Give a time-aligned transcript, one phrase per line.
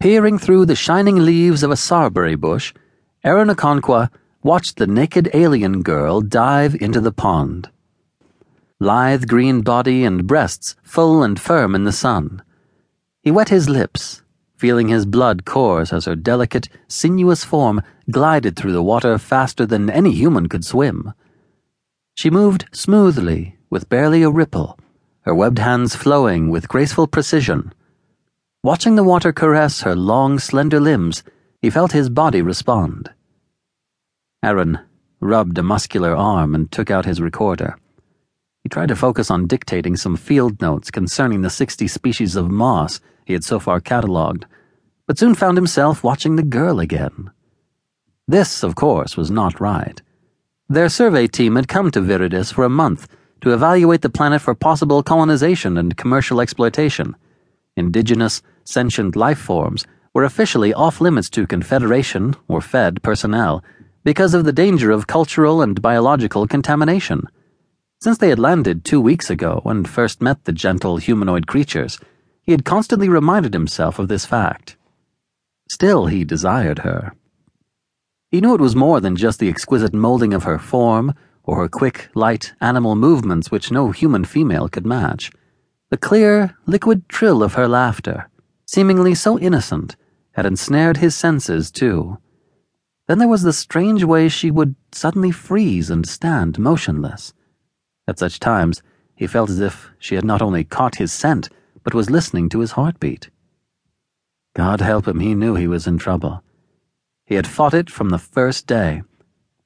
[0.00, 2.72] Peering through the shining leaves of a sarberry bush,
[3.24, 4.08] Okonkwo
[4.44, 7.68] watched the naked alien girl dive into the pond.
[8.78, 12.42] Lithe green body and breasts full and firm in the sun.
[13.22, 14.22] He wet his lips,
[14.56, 19.90] feeling his blood course as her delicate, sinuous form glided through the water faster than
[19.90, 21.12] any human could swim.
[22.14, 24.78] She moved smoothly, with barely a ripple,
[25.22, 27.72] her webbed hands flowing with graceful precision.
[28.64, 31.22] Watching the water caress her long, slender limbs,
[31.62, 33.08] he felt his body respond.
[34.42, 34.80] Aaron
[35.20, 37.76] rubbed a muscular arm and took out his recorder.
[38.64, 43.00] He tried to focus on dictating some field notes concerning the 60 species of moss
[43.24, 44.44] he had so far catalogued,
[45.06, 47.30] but soon found himself watching the girl again.
[48.26, 50.02] This, of course, was not right.
[50.68, 53.06] Their survey team had come to Viridis for a month
[53.40, 57.14] to evaluate the planet for possible colonization and commercial exploitation
[57.78, 63.62] indigenous, sentient life forms were officially off limits to Confederation or Fed personnel
[64.04, 67.28] because of the danger of cultural and biological contamination.
[68.00, 71.98] Since they had landed two weeks ago and first met the gentle humanoid creatures,
[72.42, 74.76] he had constantly reminded himself of this fact.
[75.68, 77.12] Still, he desired her.
[78.30, 81.68] He knew it was more than just the exquisite molding of her form or her
[81.68, 85.30] quick, light animal movements which no human female could match.
[85.90, 88.28] The clear, liquid trill of her laughter,
[88.66, 89.96] seemingly so innocent,
[90.32, 92.18] had ensnared his senses too.
[93.06, 97.32] Then there was the strange way she would suddenly freeze and stand motionless.
[98.06, 98.82] At such times,
[99.14, 101.48] he felt as if she had not only caught his scent,
[101.82, 103.30] but was listening to his heartbeat.
[104.54, 106.42] God help him, he knew he was in trouble.
[107.24, 109.02] He had fought it from the first day,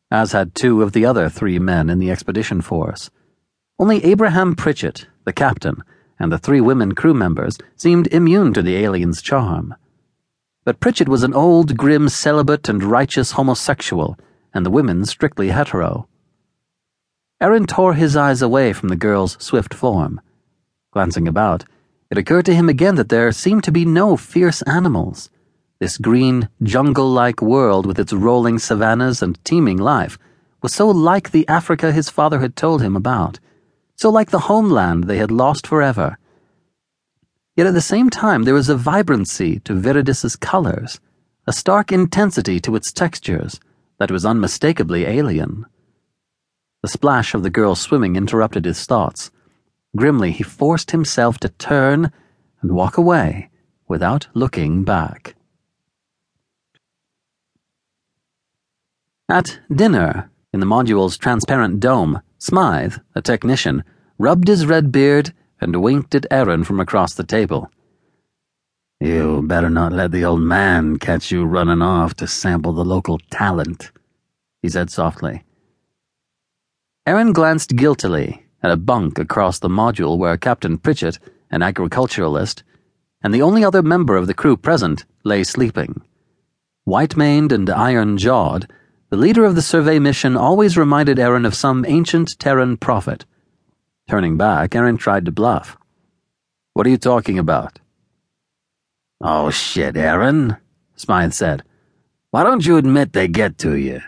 [0.08, 3.10] as had two of the other three men in the expedition force.
[3.78, 5.82] Only Abraham Pritchett, the captain,
[6.22, 9.74] and the three women crew members seemed immune to the alien's charm.
[10.64, 14.16] But Pritchett was an old, grim celibate and righteous homosexual,
[14.54, 16.06] and the women strictly hetero.
[17.40, 20.20] Aaron tore his eyes away from the girl's swift form.
[20.92, 21.64] Glancing about,
[22.08, 25.28] it occurred to him again that there seemed to be no fierce animals.
[25.80, 30.20] This green, jungle like world with its rolling savannas and teeming life
[30.62, 33.40] was so like the Africa his father had told him about
[33.96, 36.18] so like the homeland they had lost forever.
[37.56, 41.00] Yet at the same time, there was a vibrancy to Viridis's colors,
[41.46, 43.60] a stark intensity to its textures
[43.98, 45.66] that was unmistakably alien.
[46.82, 49.30] The splash of the girl swimming interrupted his thoughts.
[49.94, 52.10] Grimly, he forced himself to turn
[52.60, 53.50] and walk away
[53.86, 55.36] without looking back.
[59.28, 63.84] At dinner, in the module's transparent dome, Smythe, a technician,
[64.18, 67.70] rubbed his red beard and winked at Aaron from across the table.
[68.98, 73.20] You better not let the old man catch you running off to sample the local
[73.30, 73.92] talent,
[74.60, 75.44] he said softly.
[77.06, 82.64] Aaron glanced guiltily at a bunk across the module where Captain Pritchett, an agriculturalist,
[83.22, 86.02] and the only other member of the crew present lay sleeping.
[86.82, 88.68] White maned and iron jawed,
[89.12, 93.26] the leader of the survey mission always reminded Aaron of some ancient Terran prophet.
[94.08, 95.76] Turning back, Aaron tried to bluff.
[96.72, 97.78] What are you talking about?
[99.20, 100.56] Oh shit, Aaron,
[100.96, 101.62] Smythe said.
[102.30, 104.00] Why don't you admit they get to you?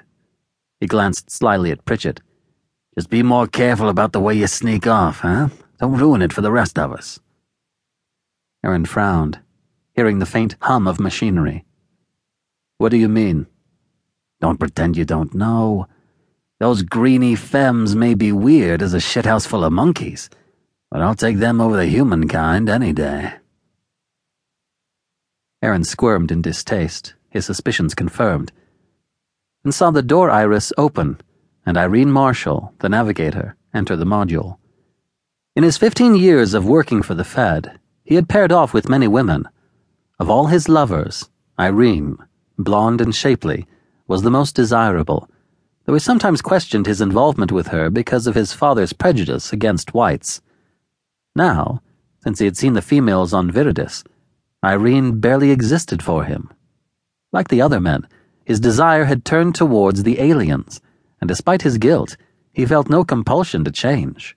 [0.80, 2.22] He glanced slyly at Pritchett.
[2.94, 5.50] Just be more careful about the way you sneak off, huh?
[5.80, 7.20] Don't ruin it for the rest of us.
[8.64, 9.38] Aaron frowned,
[9.92, 11.66] hearing the faint hum of machinery.
[12.78, 13.48] What do you mean?
[14.44, 15.88] Don't pretend you don't know.
[16.60, 20.28] Those greeny femmes may be weird as a shithouse full of monkeys,
[20.90, 23.36] but I'll take them over the humankind any day.
[25.62, 28.52] Aaron squirmed in distaste, his suspicions confirmed,
[29.64, 31.22] and saw the door iris open
[31.64, 34.58] and Irene Marshall, the navigator, enter the module.
[35.56, 39.08] In his 15 years of working for the Fed, he had paired off with many
[39.08, 39.48] women.
[40.18, 42.18] Of all his lovers, Irene,
[42.58, 43.66] blonde and shapely,
[44.06, 45.28] was the most desirable,
[45.84, 50.40] though he sometimes questioned his involvement with her because of his father's prejudice against whites.
[51.34, 51.82] Now,
[52.22, 54.04] since he had seen the females on Viridis,
[54.64, 56.50] Irene barely existed for him.
[57.32, 58.08] Like the other men,
[58.44, 60.80] his desire had turned towards the aliens,
[61.20, 62.16] and despite his guilt,
[62.52, 64.36] he felt no compulsion to change.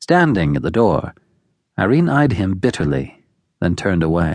[0.00, 1.14] Standing at the door,
[1.78, 3.24] Irene eyed him bitterly,
[3.60, 4.30] then turned away.